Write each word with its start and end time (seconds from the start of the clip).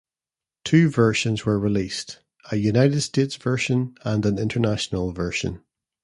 Two 0.63 0.89
versions 0.89 1.45
were 1.45 1.59
released-a 1.59 2.55
United 2.55 3.01
States 3.01 3.35
version 3.35 3.93
and 4.03 4.25
an 4.25 4.39
international 4.39 5.11
version. 5.11 5.63